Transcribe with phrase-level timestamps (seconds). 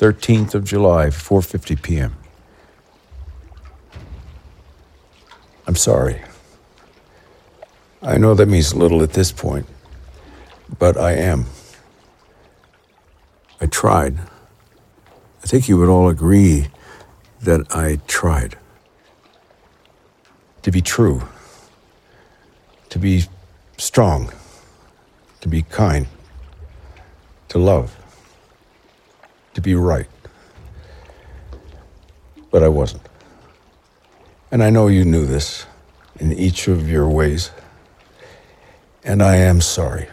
[0.00, 2.16] 13th of July, 4:50 p.m.
[5.66, 6.22] I'm sorry.
[8.00, 9.66] I know that means little at this point,
[10.78, 11.44] but I am.
[13.60, 14.18] I tried.
[15.42, 16.68] I think you would all agree
[17.42, 18.56] that I tried.
[20.62, 21.28] To be true,
[22.88, 23.26] to be
[23.76, 24.32] strong,
[25.42, 26.06] to be kind,
[27.48, 27.99] to love,
[29.54, 30.08] to be right.
[32.50, 33.02] But I wasn't.
[34.50, 35.66] And I know you knew this
[36.18, 37.50] in each of your ways.
[39.04, 40.08] And I am sorry.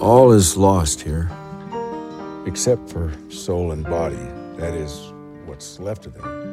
[0.00, 1.30] All is lost here,
[2.46, 4.16] except for soul and body.
[4.56, 5.12] That is
[5.46, 6.47] what's left of them.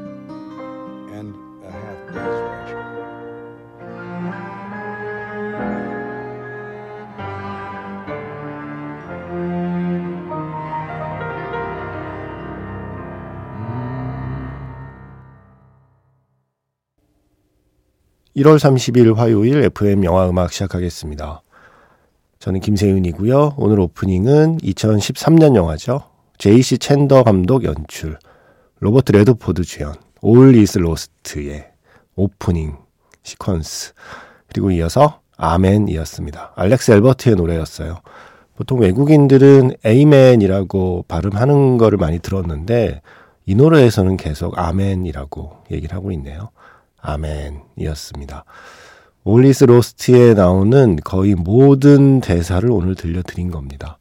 [18.35, 21.41] 1월 30일 화요일 FM 영화 음악 시작하겠습니다.
[22.39, 23.53] 저는 김세윤이고요.
[23.55, 26.01] 오늘 오프닝은 2013년 영화죠.
[26.37, 28.19] 제이시 챈더 감독 연출,
[28.81, 31.65] 로버트 레드포드 주연, All is Lost의
[32.17, 32.75] 오프닝
[33.23, 33.93] 시퀀스,
[34.47, 36.53] 그리고 이어서 아멘이었습니다.
[36.57, 38.01] 알렉스 에버트의 노래였어요.
[38.57, 43.01] 보통 외국인들은 amen이라고 발음하는 거를 많이 들었는데
[43.45, 46.49] 이 노래에서는 계속 아멘이라고 얘기를 하고 있네요.
[47.05, 48.45] 아멘이었습니다.
[49.23, 53.97] 올 이즈 로스트에 나오는 거의 모든 대사를 오늘 들려드린 겁니다.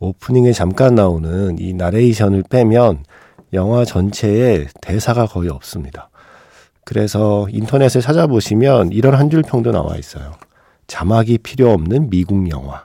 [0.00, 3.04] 오프닝에 잠깐 나오는 이 나레이션을 빼면
[3.52, 6.10] 영화 전체에 대사가 거의 없습니다.
[6.84, 10.32] 그래서 인터넷에 찾아보시면 이런 한 줄 평도 나와 있어요.
[10.86, 12.84] 자막이 필요 없는 미국 영화.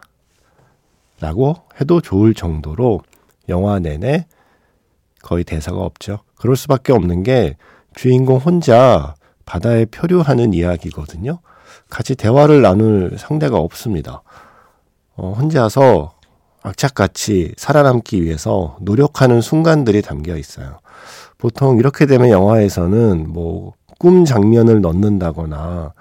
[1.19, 3.01] 라고 해도 좋을 정도로
[3.49, 4.25] 영화 내내
[5.21, 6.19] 거의 대사가 없죠.
[6.35, 7.57] 그럴 수밖에 없는 게
[7.93, 9.15] 주인공 혼자
[9.49, 11.39] 바다에 표류하는 이야기거든요.
[11.89, 14.21] 같이 대화를 나눌 상대가 없습니다.
[15.15, 16.13] 어, 혼자서
[16.61, 20.79] 악착같이 살아남기 위해서 노력하는 순간들이 담겨 있어요.
[21.37, 25.93] 보통 이렇게 되면 영화에서는 뭐 꿈 장면을 넣는다거나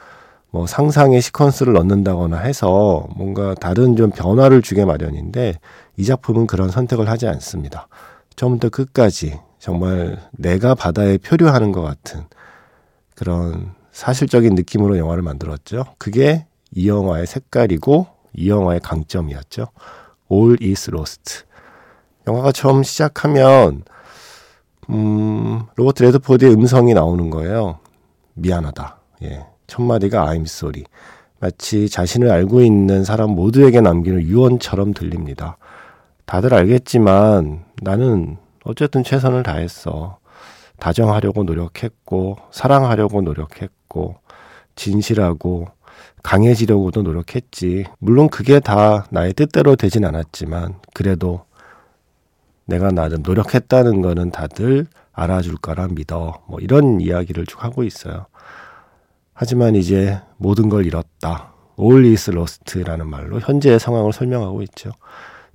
[0.51, 5.59] 뭐 상상의 시퀀스를 넣는다거나 해서 뭔가 다른 좀 변화를 주게 마련인데
[5.97, 7.89] 이 작품은 그런 선택을 하지 않습니다.
[8.37, 12.23] 처음부터 끝까지 정말 내가 바다에 표류하는 것 같은
[13.19, 15.87] 그런 사실적인 느낌으로 영화를 만들었죠.
[15.99, 19.67] 그게 이 영화의 색깔이고 이 영화의 강점이었죠.
[20.31, 21.43] All is lost.
[22.29, 23.83] 영화가 처음 시작하면
[24.89, 27.81] 음, 로버트 레드포드의 음성이 나오는 거예요.
[28.35, 29.01] 미안하다.
[29.25, 29.47] 예.
[29.67, 30.85] 첫 마디가 I'm sorry.
[31.41, 35.57] 마치 자신을 알고 있는 사람 모두에게 남기는 유언처럼 들립니다.
[36.25, 40.19] 다들 알겠지만 나는 어쨌든 최선을 다했어.
[40.79, 44.17] 다정하려고 노력했고, 사랑하려고 노력했고,
[44.77, 45.69] 진실하고,
[46.23, 47.85] 강해지려고도 노력했지.
[47.99, 51.45] 물론 그게 다 나의 뜻대로 되진 않았지만, 그래도
[52.69, 56.43] 내가 나름 노력했다는 거는 다들 알아줄 거라 믿어.
[56.47, 58.27] 뭐 이런 이야기를 쭉 하고 있어요.
[59.33, 61.55] 하지만 이제 모든 걸 잃었다.
[61.81, 64.91] All is lost라는 말로 현재의 상황을 설명하고 있죠.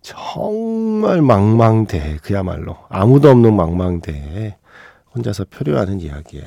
[0.02, 2.78] 정말 망망대해, 그야말로.
[2.90, 4.58] 아무도 없는 망망대해
[5.16, 6.46] 혼자서 표류하는 이야기예요.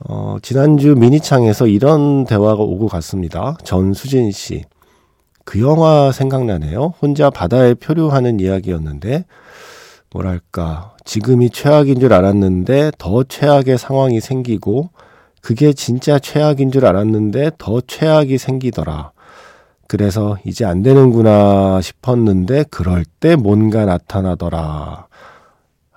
[0.00, 3.56] 어, 지난주 미니창에서 이런 대화가 오고 갔습니다.
[3.64, 4.64] 전수진 씨.
[5.44, 6.94] 그 영화 생각나네요.
[7.02, 9.24] 혼자 바다에 표류하는 이야기였는데,
[10.12, 14.90] 뭐랄까, 지금이 최악인 줄 알았는데 더 최악의 상황이 생기고,
[15.40, 19.12] 그게 진짜 최악인 줄 알았는데 더 최악이 생기더라.
[19.86, 25.06] 그래서 이제 안 되는구나 싶었는데 그럴 때 뭔가 나타나더라.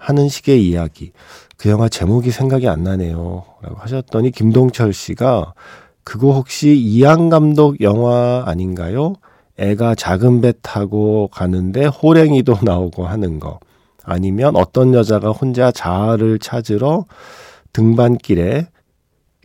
[0.03, 1.13] 하는 식의 이야기.
[1.55, 3.45] 그 영화 제목이 생각이 안 나네요.
[3.61, 5.53] 라고 하셨더니 김동철 씨가
[6.03, 9.13] 그거 혹시 이양 감독 영화 아닌가요?
[9.57, 13.61] 애가 작은 배 타고 가는데 호랭이도 나오고 하는 거.
[14.03, 17.05] 아니면 어떤 여자가 혼자 자아를 찾으러
[17.71, 18.67] 등반길에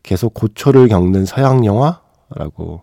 [0.03, 2.81] 계속 고초를 겪는 서양 영화라고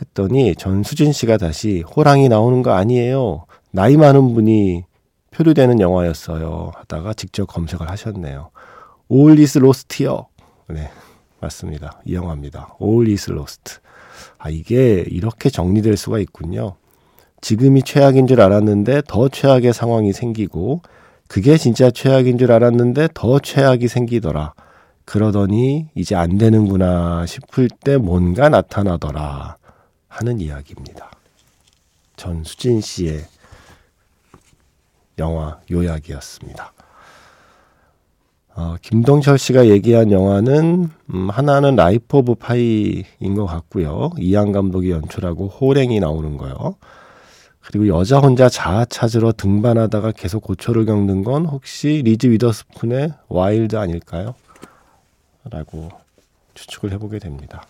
[0.00, 3.46] 했더니 전수진 씨가 다시 호랑이 나오는 거 아니에요.
[3.72, 4.84] 나이 많은 분이
[5.30, 6.72] 표류되는 영화였어요.
[6.74, 8.50] 하다가 직접 검색을 하셨네요.
[9.10, 10.26] All is Lost요.
[10.68, 10.90] 네,
[11.40, 12.00] 맞습니다.
[12.04, 12.76] 이 영화입니다.
[12.80, 13.78] All is Lost.
[14.38, 16.76] 아, 이게 이렇게 정리될 수가 있군요.
[17.40, 20.82] 지금이 최악인 줄 알았는데 더 최악의 상황이 생기고,
[21.26, 24.52] 그게 진짜 최악인 줄 알았는데 더 최악이 생기더라.
[25.04, 29.56] 그러더니 이제 안 되는구나 싶을 때 뭔가 나타나더라
[30.08, 31.10] 하는 이야기입니다.
[32.16, 33.24] 전수진 씨의
[35.20, 36.72] 영화 요약이었습니다.
[38.56, 44.10] 어, 김동철 씨가 얘기한 영화는 음, 하나는 라이프 오브 파이인 것 같고요.
[44.18, 46.74] 이안 감독이 연출하고 호랭이 나오는 거요.
[47.60, 54.34] 그리고 여자 혼자 자아 찾으러 등반하다가 계속 고초를 겪는 건 혹시 리즈 위더스푼의 와일드 아닐까요?
[55.44, 55.90] 라고
[56.54, 57.62] 추측을 해보게 됩니다.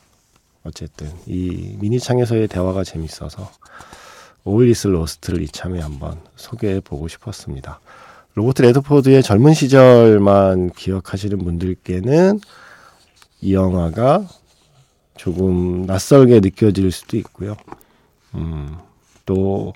[0.65, 3.51] 어쨌든 이 미니창에서의 대화가 재밌어서
[4.45, 7.81] 올 이즈 로스트를 이참에 한번 소개해 보고 싶었습니다.
[8.35, 12.41] 로버트 레드포드의 젊은 시절만 기억하시는 분들께는
[13.41, 14.27] 이 영화가
[15.17, 17.57] 조금 낯설게 느껴질 수도 있고요.
[18.35, 18.79] 음,
[19.27, 19.73] 또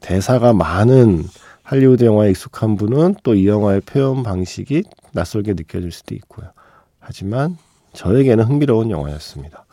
[0.00, 1.24] 대사가 많은
[1.62, 6.50] 할리우드 영화에 익숙한 분은 또 이 영화의 표현 방식이 낯설게 느껴질 수도 있고요.
[6.98, 7.56] 하지만
[7.92, 9.64] 저에게는 흥미로운 영화였습니다.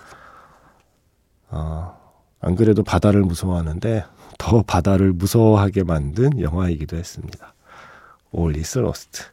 [1.49, 2.04] 어,
[2.45, 4.03] 안 그래도 바다를 무서워하는데
[4.37, 7.55] 더 바다를 무서워하게 만든 영화이기도 했습니다.
[8.37, 9.23] All is Lost.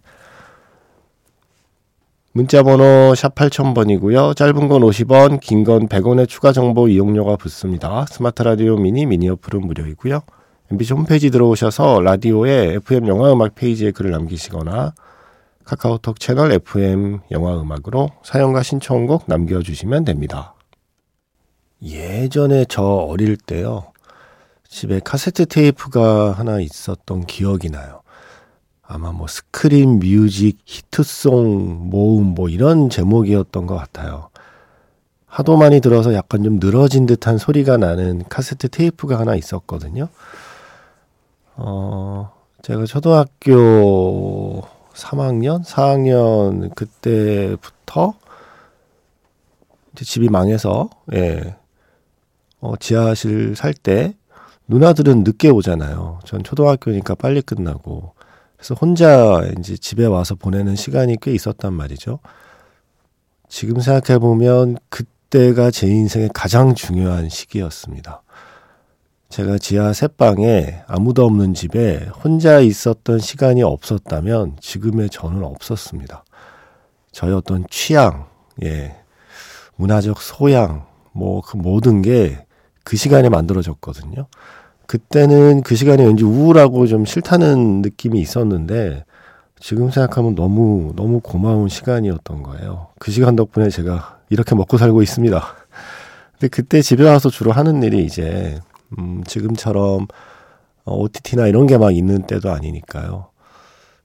[2.32, 4.35] 문자 번호 샵 8000번이고요.
[4.35, 8.06] 짧은 건 50원, 긴 건 100원의 추가 정보 이용료가 붙습니다.
[8.09, 10.23] 스마트 라디오 미니 미니 어플은 무료이고요.
[10.70, 14.94] MBC 홈페이지 들어오셔서 라디오에 FM 영화 음악 페이지에 글을 남기시거나
[15.67, 20.55] 카카오톡 채널 FM 영화 음악으로 사연과 신청곡 남겨주시면 됩니다.
[21.82, 23.93] 예전에 저 어릴 때요.
[24.69, 28.02] 집에 카세트 테이프가 하나 있었던 기억이 나요.
[28.82, 34.29] 아마 뭐 스크린 뮤직 히트송 모음 뭐 이런 제목이었던 것 같아요.
[35.26, 40.08] 하도 많이 들어서 약간 좀 늘어진 듯한 소리가 나는 카세트 테이프가 하나 있었거든요.
[41.56, 42.32] 어,
[42.62, 44.62] 제가 초등학교
[44.94, 48.14] 3학년, 4학년 그때부터
[49.96, 51.56] 집이 망해서 예.
[52.62, 54.14] 어, 지하실 살 때
[54.69, 56.20] 누나들은 늦게 오잖아요.
[56.25, 58.14] 전 초등학교니까 빨리 끝나고.
[58.56, 62.20] 그래서 혼자 이제 집에 와서 보내는 시간이 꽤 있었단 말이죠.
[63.49, 68.23] 지금 생각해 보면 그때가 제 인생의 가장 중요한 시기였습니다.
[69.29, 76.25] 제가 지하 셋방에 아무도 없는 집에 혼자 있었던 시간이 없었다면 지금의 저는 없었습니다.
[77.11, 78.26] 저의 어떤 취향,
[78.62, 78.94] 예,
[79.76, 82.47] 문화적 소양, 뭐 그 모든 게
[82.84, 84.26] 그 시간에 만들어졌거든요.
[84.87, 89.05] 그때는 그 시간이 왠지 우울하고 좀 싫다는 느낌이 있었는데
[89.61, 92.88] 지금 생각하면 너무 너무 고마운 시간이었던 거예요.
[92.99, 95.43] 그 시간 덕분에 제가 이렇게 먹고 살고 있습니다.
[96.32, 98.58] 근데 그때 집에 와서 주로 하는 일이 이제
[98.99, 100.08] 음, 지금처럼
[100.84, 103.26] 어, OTT나 이런 게 막 있는 때도 아니니까요.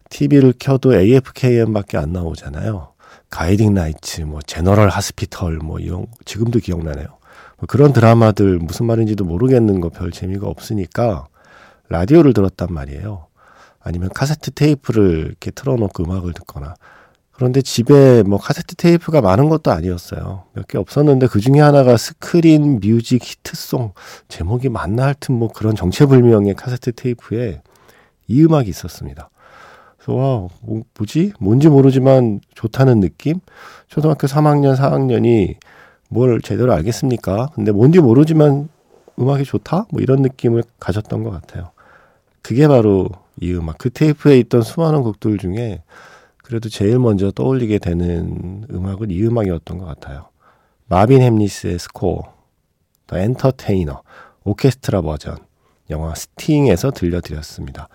[0.09, 2.93] TV를 켜도 AFKN밖에 안 나오잖아요.
[3.29, 7.07] Guiding Light, 뭐 General Hospital, 뭐 이런 지금도 기억나네요.
[7.57, 11.27] 뭐 그런 드라마들 무슨 말인지도 모르겠는 거 별 재미가 없으니까
[11.89, 13.27] 라디오를 들었단 말이에요.
[13.79, 16.75] 아니면 카세트 테이프를 이렇게 틀어놓고 음악을 듣거나
[17.31, 20.45] 그런데 집에 뭐 카세트 테이프가 많은 것도 아니었어요.
[20.53, 23.93] 몇 개 없었는데 그 중에 하나가 스크린 뮤직 히트송
[24.27, 27.61] 제목이 맞나 하여튼 뭐 그런 정체불명의 카세트 테이프에
[28.27, 29.29] 이 음악이 있었습니다.
[29.97, 33.39] 그래서 와 뭐, 뭐지 뭔지 모르지만 좋다는 느낌.
[33.87, 35.55] 초등학교 3학년 4학년이
[36.09, 37.49] 뭘 제대로 알겠습니까?
[37.53, 38.69] 근데 뭔지 모르지만
[39.19, 39.87] 음악이 좋다?
[39.91, 41.71] 뭐 이런 느낌을 가졌던 것 같아요.
[42.41, 43.09] 그게 바로
[43.41, 43.77] 이 음악.
[43.77, 45.83] 그 테이프에 있던 수많은 곡들 중에
[46.43, 50.29] 그래도 제일 먼저 떠올리게 되는 음악은 이 음악이었던 것 같아요.
[50.87, 52.33] 마빈 햄리스의 스코어,
[53.05, 54.01] 더 엔터테이너,
[54.45, 55.37] 오케스트라 버전,
[55.89, 57.89] 영화 스팅에서 들려드렸습니다.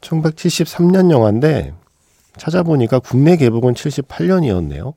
[0.00, 1.74] 1973년 영화인데
[2.36, 4.94] 찾아보니까 국내 개봉은 78년이었네요.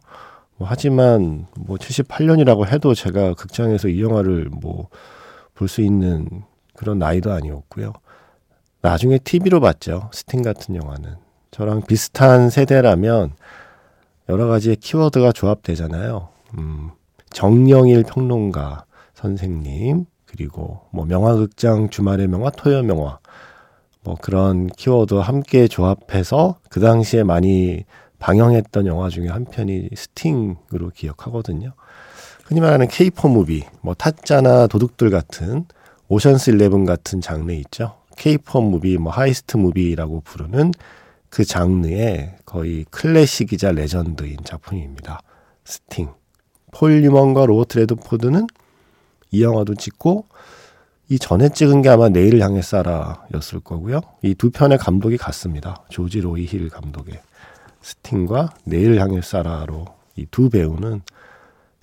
[0.63, 4.88] 뭐 하지만 뭐 78년이라고 해도 제가 극장에서 이 영화를 뭐
[5.55, 6.27] 볼 수 있는
[6.74, 7.93] 그런 나이도 아니었고요.
[8.82, 10.10] 나중에 TV로 봤죠.
[10.12, 11.15] 스팅 같은 영화는.
[11.51, 13.34] 저랑 비슷한 세대라면
[14.29, 16.29] 여러 가지의 키워드가 조합되잖아요.
[16.58, 16.89] 음,
[17.29, 23.20] 정영일 평론가 선생님, 그리고 뭐 명화극장 주말의 명화, 토요 명화,
[24.03, 27.86] 뭐 그런 키워드 함께 조합해서 그 당시에 많이
[28.24, 31.74] 방영했던 영화 중에 한 편이 스팅으로 기억하거든요.
[32.46, 35.65] 흔히 말하는 caper movie, 뭐 타짜나 도둑들 같은
[36.08, 37.98] 오션스 일레븐 같은 장르 있죠.
[38.16, 40.72] caper movie, 뭐 heist movie라고 부르는
[41.30, 45.20] 그 장르의 거의 클래식이자 레전드인 작품입니다.
[45.65, 46.13] 스팅.
[46.72, 48.48] 폴 뉴먼과 로버트 레드포드는
[49.32, 50.27] 이 영화도 찍고
[51.10, 54.00] 이 전에 찍은 게 아마 내일을 향해 쏴라였을 거고요.
[54.22, 55.84] 이 두 편의 감독이 같습니다.
[55.89, 57.20] 조지 로이 힐 감독의
[57.84, 59.86] 스팅과 내일을 향해 쏴라로
[60.16, 61.02] 이 두 배우는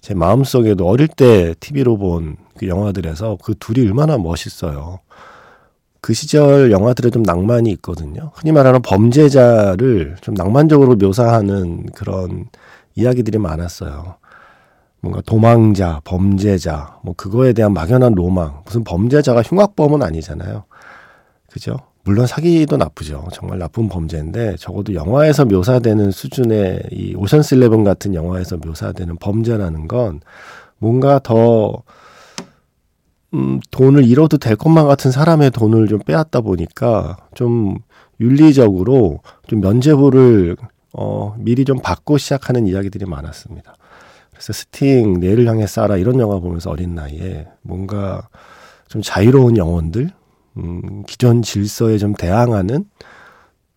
[0.00, 4.98] 제 마음속에도 어릴 때 TV로 본 그 영화들에서 그 둘이 얼마나 멋있어요.
[6.02, 8.32] 그 시절 영화들에 좀 낭만이 있거든요.
[8.34, 12.48] 흔히 말하는 범죄자를 좀 낭만적으로 묘사하는 그런
[12.96, 14.16] 이야기들이 많았어요.
[15.00, 18.60] 뭔가 도망자, 범죄자, 뭐 그거에 대한 막연한 로망.
[18.66, 20.64] 무슨 범죄자가 흉악범은 아니잖아요.
[21.50, 21.78] 그죠?
[22.10, 23.28] 물론 사기도 나쁘죠.
[23.32, 30.20] 정말 나쁜 범죄인데 적어도 영화에서 묘사되는 수준의 이 오션스 일레븐 같은 영화에서 묘사되는 범죄라는 건
[30.78, 31.84] 뭔가 더
[33.32, 37.78] 음, 돈을 잃어도 될 것만 같은 사람의 돈을 좀 빼앗다 보니까 좀
[38.18, 40.56] 윤리적으로 좀 면죄부를
[40.92, 43.76] 어, 미리 좀 받고 시작하는 이야기들이 많았습니다.
[44.32, 48.28] 그래서 스팅, 내일을 향해 쏴라 이런 영화 보면서 어린 나이에 뭔가
[48.88, 50.10] 좀 자유로운 영혼들,
[50.56, 52.84] 음, 기존 질서에 좀 대항하는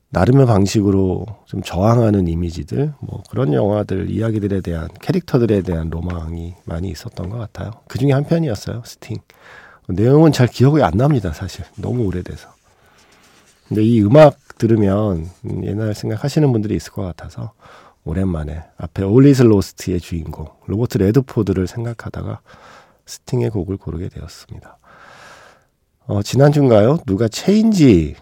[0.09, 7.29] 나름의 방식으로 좀 저항하는 이미지들, 뭐 그런 영화들, 이야기들에 대한 캐릭터들에 대한 로망이 많이 있었던
[7.29, 7.71] 것 같아요.
[7.87, 9.17] 그 중에 한 편이었어요, 스팅.
[9.87, 11.65] 내용은 잘 기억이 안 납니다, 사실.
[11.77, 12.49] 너무 오래돼서.
[13.67, 15.27] 근데 이 음악 들으면
[15.63, 17.53] 옛날 생각하시는 분들이 있을 것 같아서
[18.05, 22.41] 오랜만에 앞에 올 이즈 로스트의 주인공 로버트 레드포드를 생각하다가
[23.05, 24.77] 스팅의 곡을 고르게 되었습니다.
[26.05, 26.99] 어, 지난주인가요?
[27.05, 28.15] 누가 체인지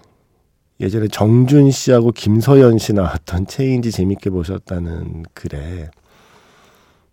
[0.79, 5.89] 예전에 정준 씨하고 김소연 씨 나왔던 체인지 재밌게 보셨다는 글에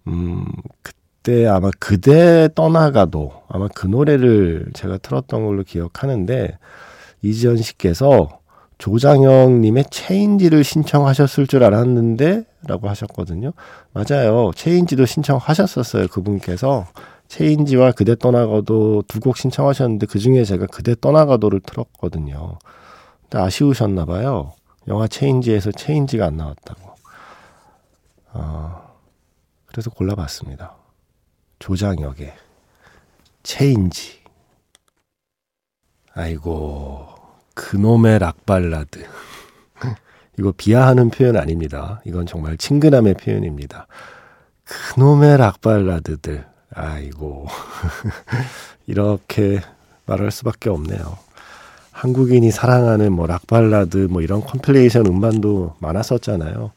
[0.06, 0.46] 음
[0.82, 6.58] 그때 아마 그대 떠나가도 아마 그 노래를 제가 틀었던 걸로 기억하는데
[7.22, 8.38] 이지연 씨께서
[8.78, 13.52] 조장혁 님의 체인지를 신청하셨을 줄 알았는데 라고 하셨거든요.
[13.92, 14.52] 맞아요.
[14.54, 16.06] 체인지도 신청하셨었어요.
[16.08, 16.86] 그분께서
[17.28, 22.58] 체인지와 그대 떠나가도 두 곡 신청하셨는데 그 중에 제가 그대 떠나가도를 틀었거든요.
[23.22, 24.52] 근데 아쉬우셨나 봐요.
[24.88, 26.94] 영화 체인지에서 체인지가 안 나왔다고.
[28.32, 28.94] 어,
[29.66, 30.74] 그래서 골라봤습니다.
[31.58, 32.34] 조장혁의
[33.42, 34.18] 체인지.
[36.14, 37.06] 아이고,
[37.54, 39.04] 그놈의 락발라드.
[40.38, 42.00] 이거 비하하는 표현 아닙니다.
[42.04, 43.86] 이건 정말 친근함의 표현입니다.
[44.64, 46.47] 그놈의 락발라드들.
[46.74, 47.46] 아이고.
[48.86, 49.60] 이렇게
[50.06, 51.18] 말할 수밖에 없네요.
[51.92, 56.72] 한국인이 사랑하는 뭐 락발라드 뭐 이런 compilation 음반도 많았었잖아요.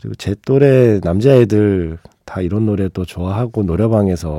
[0.00, 4.30] 그리고 제 또래 남자애들 다 이런 노래도 좋아하고 노래방에서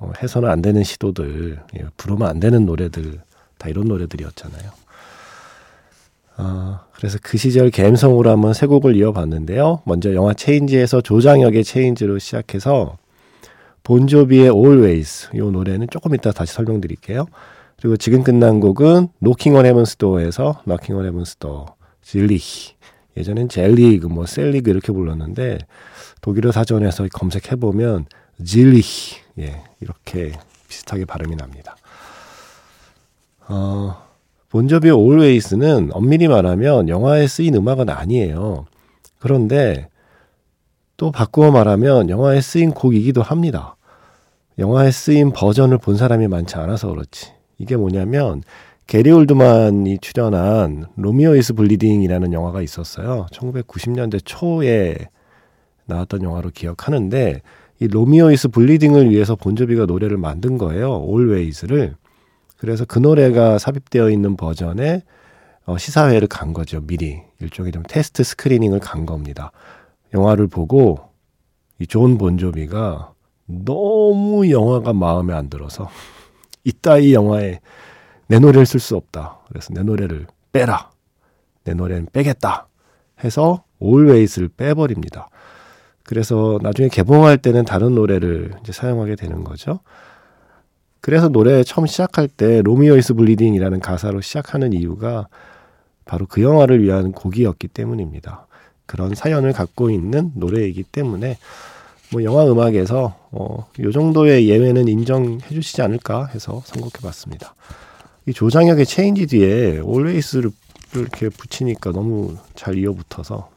[0.00, 3.20] 어, 해서는 안 되는 시도들, 예, 부르면 안 되는 노래들
[3.58, 4.70] 다 이런 노래들이었잖아요.
[6.38, 9.82] 어, 그래서 그 시절 갬성으로 한번 세 곡을 이어봤는데요.
[9.84, 12.96] 먼저 영화 체인지에서 조장혁의 체인지로 시작해서
[13.88, 17.24] 본조비의 Always 이 노래는 조금 이따 다시 설명드릴게요.
[17.80, 21.64] 그리고 지금 끝난 곡은 Knockin' on Heaven's Door에서 Knockin' on Heaven's Door
[22.02, 22.74] 질리히
[23.16, 25.56] 예전엔 젤리그 뭐 셀리그 이렇게 불렀는데
[26.20, 28.04] 독일어 사전에서 검색해 보면
[28.44, 30.32] 질리히 예 이렇게
[30.68, 31.74] 비슷하게 발음이 납니다.
[33.48, 33.96] 어
[34.50, 38.66] 본조비의 Always는 엄밀히 말하면 영화에 쓰인 음악은 아니에요.
[39.18, 39.88] 그런데
[40.98, 43.76] 또 바꾸어 말하면 영화에 쓰인 곡이기도 합니다.
[44.58, 47.32] 영화에 쓰인 버전을 본 사람이 많지 않아서 그렇지.
[47.58, 48.42] 이게 뭐냐면
[48.86, 53.26] 게리 올드만이 출연한 Romeo Is Bleeding이라는 영화가 있었어요.
[53.32, 54.96] 1990년대 초에
[55.86, 57.42] 나왔던 영화로 기억하는데
[57.80, 61.04] 이 Romeo Is Bleeding을 위해서 본조비가 노래를 만든 거예요.
[61.06, 61.94] Always를.
[62.56, 65.02] 그래서 그 노래가 삽입되어 있는 버전에
[65.66, 66.80] 어, 시사회를 간 거죠.
[66.80, 69.52] 미리 일종의 좀 test screening을 간 겁니다.
[70.14, 70.98] 영화를 보고
[71.78, 73.12] 이 존 본조비가
[73.48, 75.90] 너무 영화가 마음에 안 들어서
[76.64, 77.60] 이따이 영화에
[78.28, 79.38] 내 노래를 쓸 수 없다.
[79.48, 80.90] 그래서 내 노래를 빼라.
[81.64, 82.68] 내 노래는 빼겠다.
[83.24, 85.30] 해서 Always를 빼버립니다.
[86.04, 89.80] 그래서 나중에 개봉할 때는 다른 노래를 이제 사용하게 되는 거죠.
[91.00, 95.28] 그래서 노래 처음 시작할 때 로미오 이스 블리딩이라는 가사로 시작하는 이유가
[96.04, 98.46] 바로 그 영화를 위한 곡이었기 때문입니다.
[98.86, 101.36] 그런 사연을 갖고 있는 노래이기 때문에
[102.10, 107.54] 뭐 영화 음악에서 어, 요 정도의 예외는 인정해 주시지 않을까 해서 선곡해 봤습니다.
[108.26, 110.50] 이 조장혁의 체인지 뒤에 always를
[110.94, 113.50] 이렇게 붙이니까 너무 잘 이어붙어서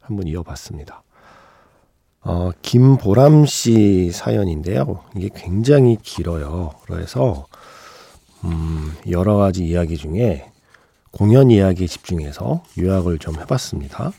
[0.00, 1.02] 한번 이어봤습니다.
[2.24, 5.02] 어, 김보람 씨 사연인데요.
[5.16, 6.70] 이게 굉장히 길어요.
[6.86, 7.46] 그래서,
[8.44, 10.48] 음, 여러 가지 이야기 중에
[11.10, 14.12] 공연 이야기에 집중해서 요약을 좀 해봤습니다.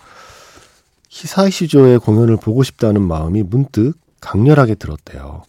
[1.13, 5.43] 히사시조의 공연을 보고 싶다는 마음이 문득 강렬하게 들었대요.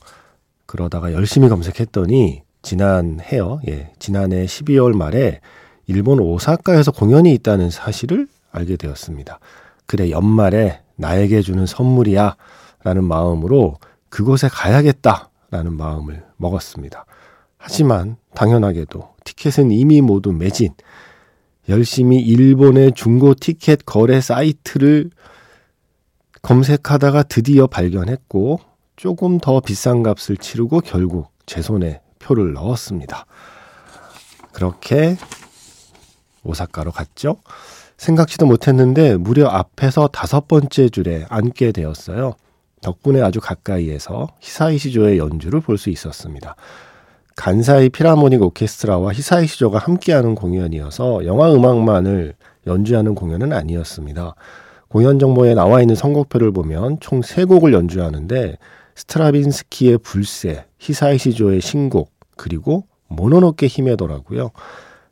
[0.66, 3.60] 그러다가 열심히 검색했더니 지난 해요.
[3.68, 5.40] 예, 지난해 12월 말에
[5.86, 9.40] 일본 오사카에서 공연이 있다는 사실을 알게 되었습니다.
[9.86, 12.36] 그래 연말에 나에게 주는 선물이야
[12.82, 13.76] 라는 마음으로
[14.10, 17.06] 그곳에 가야겠다 라는 마음을 먹었습니다.
[17.56, 20.74] 하지만 당연하게도 티켓은 이미 모두 매진.
[21.70, 25.08] 열심히 일본의 중고 티켓 거래 사이트를
[26.44, 28.60] 검색하다가 드디어 발견했고
[28.96, 33.24] 조금 더 비싼 값을 치르고 결국 제 손에 표를 넣었습니다.
[34.52, 35.16] 그렇게
[36.44, 37.38] 오사카로 갔죠.
[37.96, 42.34] 생각지도 못했는데 무려 앞에서 다섯 번째 줄에 앉게 되었어요.
[42.82, 46.56] 덕분에 아주 가까이에서 히사이시조의 연주를 볼 수 있었습니다.
[47.36, 52.34] 간사이 피라모닉 오케스트라와 히사이시조가 함께하는 공연이어서 영화 음악만을
[52.66, 54.34] 연주하는 공연은 아니었습니다.
[54.94, 58.58] 공연 정보에 나와 있는 선곡표를 보면 총 세곡을 연주하는데
[58.94, 64.52] 스트라빈스키의 불새, 히사이시조의 신곡, 그리고 모노노케 히메더라고요.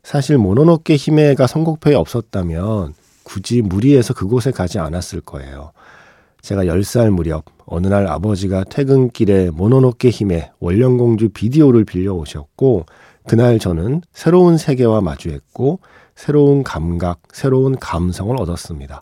[0.01, 5.73] 사실 모노노케 히메가 선곡표에 없었다면 굳이 무리해서 그곳에 가지 않았을 거예요.
[6.41, 12.85] 제가 10살 무렵 어느 날 아버지가 퇴근길에 모노노케 히메 원령공주 비디오를 빌려오셨고
[13.27, 15.81] 그날 저는 새로운 세계와 마주했고
[16.15, 19.01] 새로운 감각, 새로운 감성을 얻었습니다.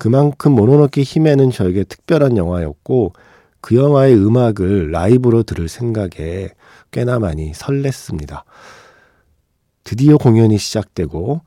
[0.00, 3.12] 그만큼 모노노케 히메는 저에게 특별한 영화였고
[3.60, 6.48] 그 영화의 음악을 라이브로 들을 생각에
[6.90, 8.44] 꽤나 많이 설렜습니다.
[9.84, 11.42] 드디어 공연이 시작되고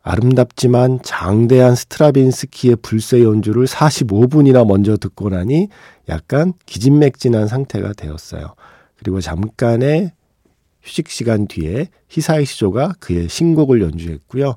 [0.00, 5.66] 아름답지만 장대한 스트라빈스키의 불새 연주를 45분이나 먼저 듣고 나니
[6.08, 8.54] 약간 기진맥진한 상태가 되었어요.
[8.96, 10.12] 그리고 잠깐의
[10.82, 14.54] 휴식 시간 뒤에 히사이 시조가 그의 신곡을 연주했고요.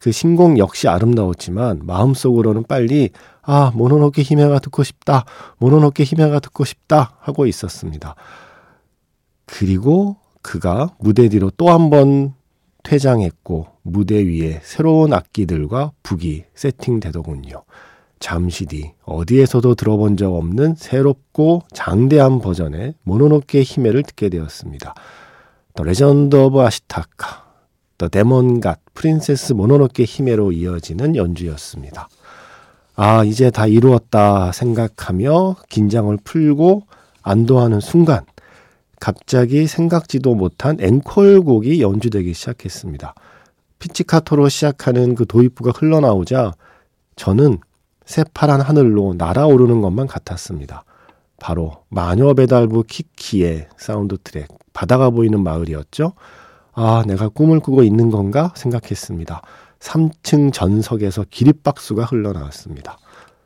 [0.00, 3.10] 그 신곡 역시 아름다웠지만 마음속으로는 빨리
[3.42, 5.24] 아 모노노케 히메가 듣고 싶다
[5.58, 8.14] 모노노케 히메가 듣고 싶다 하고 있었습니다.
[9.46, 12.34] 그리고 그가 무대 뒤로 또 한 번
[12.84, 17.64] 퇴장했고 무대 위에 새로운 악기들과 북이 세팅되더군요.
[18.20, 24.94] 잠시 뒤 어디에서도 들어본 적 없는 새롭고 장대한 버전의 모노노케 히메를 듣게 되었습니다.
[25.74, 27.46] The Legend of 아시타카,
[27.98, 32.08] The Demon God, Princess 모노노케 히메로 이어지는 연주였습니다.
[32.94, 36.82] 아, 이제 다 이루었다 생각하며 긴장을 풀고
[37.22, 38.24] 안도하는 순간
[39.00, 43.14] 갑자기 생각지도 못한 앵콜곡이 연주되기 시작했습니다.
[43.78, 46.54] 피치카토로 시작하는 그 도입부가 흘러나오자
[47.16, 47.58] 저는
[48.04, 50.84] 새파란 하늘로 날아오르는 것만 같았습니다.
[51.38, 56.14] 바로 마녀 배달부 키키의 사운드 트랙 바다가 보이는 마을이었죠.
[56.80, 59.42] 아, 내가 꿈을 꾸고 있는 건가 생각했습니다.
[59.80, 62.98] 3층 전석에서 기립박수가 흘러나왔습니다.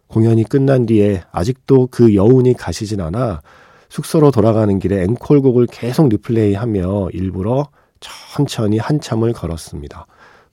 [0.07, 3.40] 공연이 끝난 뒤에 아직도 그 여운이 가시진 않아
[3.88, 7.68] 숙소로 돌아가는 길에 앵콜곡을 계속 리플레이하며 일부러
[8.01, 10.07] 천천히 한참을 걸었습니다.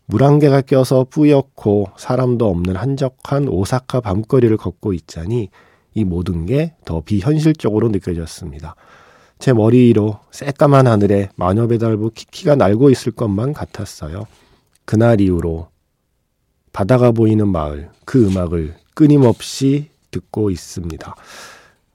[0.06, 5.50] 물안개가 껴서 뿌옇고 사람도 없는 한적한 오사카 밤거리를 걷고 있자니
[5.96, 8.76] 이 모든 게 더 비현실적으로 느껴졌습니다.
[9.40, 14.28] 제 머리 위로 새까만 하늘에 마녀 배달부 키키가 날고 있을 것만 같았어요.
[14.84, 15.70] 그날 이후로
[16.74, 21.16] 바다가 보이는 마을 그 음악을 끊임없이 듣고 있습니다.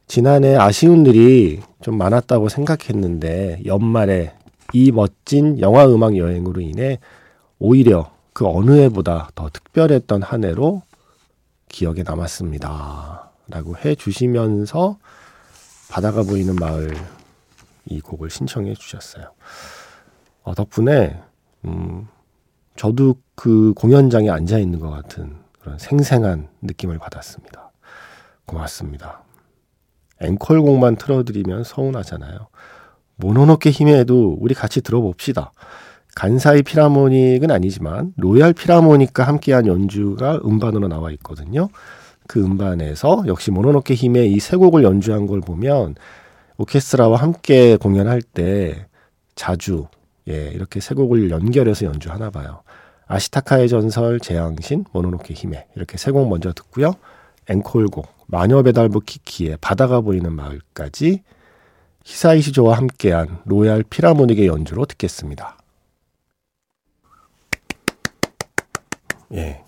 [0.06, 4.32] 지난해 아쉬운 일이 좀 많았다고 생각했는데 연말에
[4.72, 6.98] 이 멋진 영화 음악 여행으로 인해
[7.58, 10.82] 오히려 그 어느 해보다 더 특별했던 한 해로
[11.68, 13.32] 기억에 남았습니다.
[13.48, 14.96] 라고 해 주시면서
[15.90, 16.94] 바다가 보이는 마을
[17.86, 19.32] 이 곡을 신청해 주셨어요.
[20.42, 21.20] 어, 덕분에,
[21.64, 22.08] 음,
[22.76, 27.70] 저도 그 공연장에 앉아 있는 것 같은 그런 생생한 느낌을 받았습니다.
[28.46, 29.22] 고맙습니다.
[30.20, 32.48] 앵콜곡만 틀어드리면 서운하잖아요.
[33.16, 35.52] 모노노케 힘에도 우리 같이 들어봅시다.
[36.16, 41.68] 간사이 피라모닉은 아니지만 로얄 피라모닉과 함께한 연주가 음반으로 나와 있거든요.
[42.26, 45.94] 그 음반에서 역시 모노노케 힘의 이 세 곡을 연주한 걸 보면
[46.58, 48.86] 오케스트라와 함께 공연할 때
[49.34, 49.86] 자주
[50.28, 52.62] 예, 이렇게 세 곡을 연결해서 연주하나 봐요.
[53.06, 56.94] 아시타카의 전설, 재앙신, 모노노케 힘에 이렇게 세 곡 먼저 듣고요.
[57.48, 61.22] 앵콜곡, 마녀 배달부 키키의 바다가 보이는 마을까지
[62.04, 65.58] 히사이시조와 함께한 로얄 피라모닉의 연주로 듣겠습니다.
[69.34, 69.62] 예.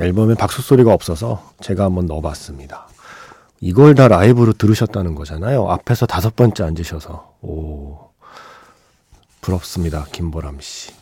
[0.00, 2.88] 앨범에 박수 소리가 없어서 제가 한번 넣어봤습니다.
[3.60, 5.68] 이걸 다 라이브로 들으셨다는 거잖아요.
[5.68, 7.34] 앞에서 다섯 번째 앉으셔서.
[7.42, 7.98] 오.
[9.40, 10.06] 부럽습니다.
[10.12, 10.92] 김보람 씨.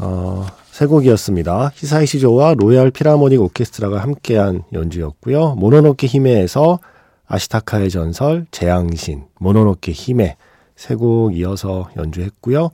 [0.00, 1.70] 어, 세 곡이었습니다.
[1.74, 5.54] 히사이시 조와 로얄 필하모닉 오케스트라가 함께한 연주였고요.
[5.54, 6.80] 모노노케 히메에서
[7.26, 10.36] 아시타카의 전설, 재앙신, 모노노케 히메
[10.76, 12.70] 세 곡 이어서 연주했고요.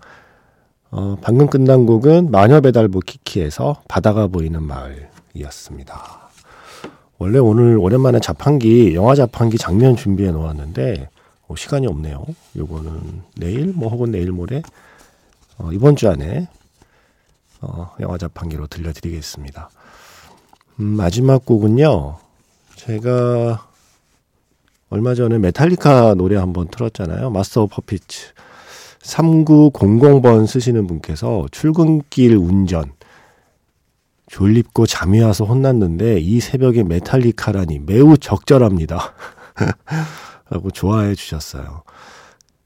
[0.92, 6.19] 어, 방금 끝난 곡은 마녀 배달부 키키에서 바다가 보이는 마을이었습니다.
[7.20, 11.10] 원래 오늘 오랜만에 자판기, 영화 자판기 장면 준비해 놓았는데
[11.48, 12.24] 어, 시간이 없네요.
[12.56, 14.62] 요거는 내일 뭐 혹은 내일 모레
[15.58, 16.48] 어, 이번 주 안에
[17.60, 19.68] 어, 영화 자판기로 들려드리겠습니다.
[20.80, 22.16] 음, 마지막 곡은요.
[22.76, 23.68] 제가
[24.88, 27.28] 얼마 전에 메탈리카 노래 한번 틀었잖아요.
[27.28, 28.32] 마스터 퍼피츠.
[29.02, 32.90] 3900번 쓰시는 분께서 출근길 운전
[34.30, 39.12] 졸립고 잠이 와서 혼났는데 이 새벽에 메탈리카라니 매우 적절합니다.
[40.48, 41.82] 라고 좋아해 주셨어요.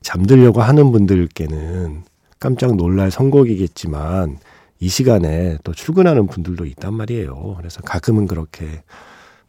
[0.03, 2.05] 잠들려고 하는 분들께는
[2.39, 4.39] 깜짝 놀랄 선곡이겠지만
[4.79, 7.55] 이 시간에 또 출근하는 분들도 있단 말이에요.
[7.57, 8.83] 그래서 가끔은 그렇게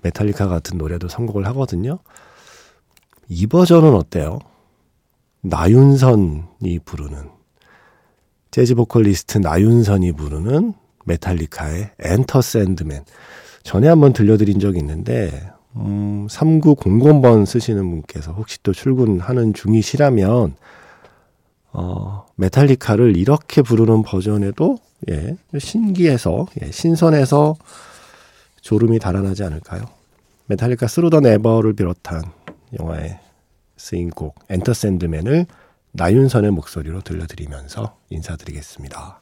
[0.02, 2.00] 메탈리카 같은 노래도 선곡을 하거든요.
[3.28, 4.40] 이 버전은 어때요?
[5.42, 7.30] 나윤선이 부르는
[8.52, 13.06] 재즈 보컬리스트 나윤선이 부르는 메탈리카의 Enter Sandman.
[13.64, 20.56] 전에 한번 들려드린 적이 있는데 음, 3900번 쓰시는 분께서 혹시 또 출근하는 중이시라면
[21.74, 24.78] 어, 메탈리카를 이렇게 부르는 버전에도
[25.10, 27.56] 예, 신기해서 예, 신선해서
[28.62, 29.84] 졸음이 달아나지 않을까요?
[30.48, 32.24] 메탈리카 Through the Never를 비롯한
[32.80, 33.20] 영화에
[33.78, 35.48] 쓰인 곡 Enter Sandman을
[35.92, 39.22] 나윤선의 목소리로 들려드리면서 인사드리겠습니다.